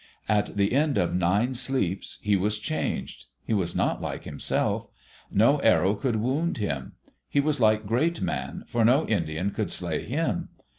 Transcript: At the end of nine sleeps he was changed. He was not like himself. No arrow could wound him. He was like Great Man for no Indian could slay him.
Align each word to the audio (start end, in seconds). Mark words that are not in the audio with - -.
At 0.27 0.57
the 0.57 0.73
end 0.73 0.97
of 0.97 1.13
nine 1.13 1.53
sleeps 1.53 2.17
he 2.23 2.35
was 2.35 2.57
changed. 2.57 3.25
He 3.45 3.53
was 3.53 3.75
not 3.75 4.01
like 4.01 4.23
himself. 4.23 4.87
No 5.29 5.59
arrow 5.59 5.93
could 5.93 6.15
wound 6.15 6.57
him. 6.57 6.93
He 7.29 7.39
was 7.39 7.59
like 7.59 7.85
Great 7.85 8.19
Man 8.19 8.63
for 8.65 8.83
no 8.83 9.05
Indian 9.07 9.51
could 9.51 9.69
slay 9.69 10.03
him. 10.03 10.49